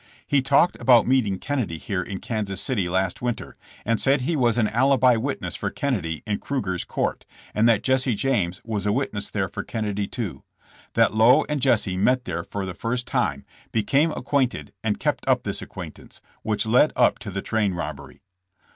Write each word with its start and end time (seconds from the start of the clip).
He 0.25 0.41
told 0.41 0.75
about 0.79 1.05
meeting 1.05 1.37
Kennedy 1.37 1.77
here 1.77 2.01
in 2.01 2.19
Kansas 2.21 2.59
City 2.59 2.89
last 2.89 3.21
winter, 3.21 3.55
and 3.85 4.01
said 4.01 4.21
he 4.21 4.35
was 4.35 4.57
an 4.57 4.67
alibi 4.67 5.15
witness 5.15 5.55
for 5.55 5.69
Kennedy 5.69 6.23
in 6.25 6.39
Krueger's 6.39 6.83
court, 6.83 7.23
and 7.53 7.69
that 7.69 7.83
Jesse 7.83 8.15
James 8.15 8.61
was 8.65 8.87
a 8.87 8.91
wit 8.91 9.13
ness 9.13 9.29
there 9.29 9.47
for 9.47 9.61
Kennedy, 9.63 10.07
too; 10.07 10.41
that 10.93 11.13
Lowe 11.13 11.45
and 11.47 11.61
Jesse 11.61 11.97
met 11.97 12.25
there 12.25 12.43
for 12.43 12.65
the 12.65 12.73
first 12.73 13.05
time, 13.05 13.45
became 13.71 14.09
acquainted 14.13 14.73
and 14.83 14.99
kept 14.99 15.23
up 15.27 15.43
this 15.43 15.61
acquaintance, 15.61 16.19
which 16.41 16.65
led 16.65 16.91
up 16.95 17.19
to 17.19 17.29
the 17.29 17.43
train 17.43 17.75
robbery. 17.75 18.23